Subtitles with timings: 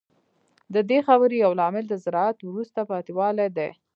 [0.73, 3.69] د دې خبرې یو لامل د زراعت وروسته پاتې والی دی